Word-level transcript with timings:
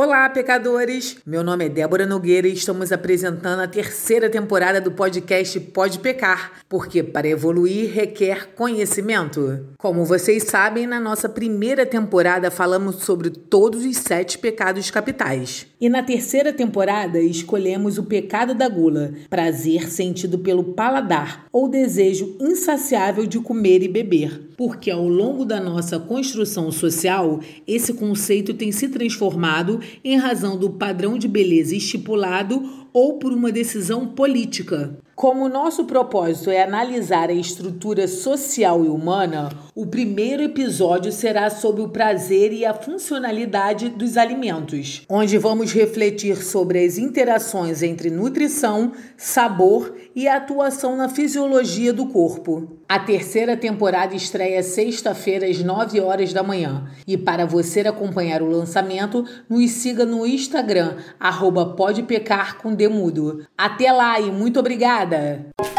Olá, 0.00 0.30
pecadores! 0.30 1.16
Meu 1.26 1.42
nome 1.42 1.64
é 1.64 1.68
Débora 1.68 2.06
Nogueira 2.06 2.46
e 2.46 2.52
estamos 2.52 2.92
apresentando 2.92 3.62
a 3.62 3.66
terceira 3.66 4.30
temporada 4.30 4.80
do 4.80 4.92
podcast 4.92 5.58
Pode 5.58 5.98
Pecar, 5.98 6.52
porque 6.68 7.02
para 7.02 7.26
evoluir 7.26 7.92
requer 7.92 8.54
conhecimento. 8.54 9.66
Como 9.76 10.04
vocês 10.04 10.44
sabem, 10.44 10.86
na 10.86 11.00
nossa 11.00 11.28
primeira 11.28 11.84
temporada 11.84 12.48
falamos 12.48 13.02
sobre 13.02 13.28
todos 13.28 13.84
os 13.84 13.96
sete 13.96 14.38
pecados 14.38 14.88
capitais. 14.88 15.66
E 15.80 15.88
na 15.88 16.00
terceira 16.00 16.52
temporada 16.52 17.20
escolhemos 17.20 17.98
o 17.98 18.04
pecado 18.04 18.54
da 18.54 18.68
gula, 18.68 19.12
prazer 19.28 19.90
sentido 19.90 20.38
pelo 20.38 20.62
paladar 20.62 21.46
ou 21.52 21.68
desejo 21.68 22.36
insaciável 22.40 23.26
de 23.26 23.40
comer 23.40 23.82
e 23.82 23.88
beber. 23.88 24.48
Porque 24.56 24.90
ao 24.90 25.06
longo 25.06 25.44
da 25.44 25.60
nossa 25.60 26.00
construção 26.00 26.72
social, 26.72 27.38
esse 27.64 27.94
conceito 27.94 28.52
tem 28.52 28.72
se 28.72 28.88
transformado 28.88 29.80
em 30.04 30.16
razão 30.16 30.56
do 30.56 30.70
padrão 30.70 31.18
de 31.18 31.28
beleza 31.28 31.74
estipulado 31.74 32.88
ou 32.92 33.18
por 33.18 33.32
uma 33.32 33.52
decisão 33.52 34.06
política. 34.08 34.98
Como 35.18 35.46
o 35.46 35.48
nosso 35.48 35.84
propósito 35.84 36.48
é 36.48 36.62
analisar 36.62 37.28
a 37.28 37.32
estrutura 37.32 38.06
social 38.06 38.84
e 38.84 38.88
humana, 38.88 39.48
o 39.74 39.84
primeiro 39.84 40.44
episódio 40.44 41.10
será 41.10 41.50
sobre 41.50 41.82
o 41.82 41.88
prazer 41.88 42.52
e 42.52 42.64
a 42.64 42.72
funcionalidade 42.72 43.88
dos 43.88 44.16
alimentos, 44.16 45.02
onde 45.08 45.36
vamos 45.36 45.72
refletir 45.72 46.36
sobre 46.36 46.84
as 46.84 46.98
interações 46.98 47.82
entre 47.82 48.10
nutrição, 48.10 48.92
sabor 49.16 49.92
e 50.14 50.28
atuação 50.28 50.96
na 50.96 51.08
fisiologia 51.08 51.92
do 51.92 52.06
corpo. 52.06 52.78
A 52.88 52.98
terceira 52.98 53.54
temporada 53.54 54.14
estreia 54.14 54.62
sexta-feira 54.62 55.46
às 55.46 55.62
9 55.62 56.00
horas 56.00 56.32
da 56.32 56.42
manhã. 56.42 56.86
E 57.06 57.18
para 57.18 57.44
você 57.44 57.80
acompanhar 57.80 58.40
o 58.40 58.48
lançamento, 58.48 59.26
nos 59.46 59.70
siga 59.72 60.06
no 60.06 60.26
Instagram, 60.26 60.96
arroba 61.20 61.76
Até 63.58 63.92
lá 63.92 64.18
e 64.18 64.30
muito 64.32 64.58
obrigada! 65.08 65.77